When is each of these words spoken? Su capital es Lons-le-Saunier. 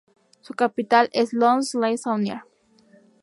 Su 0.41 0.55
capital 0.55 1.09
es 1.13 1.31
Lons-le-Saunier. 1.31 2.41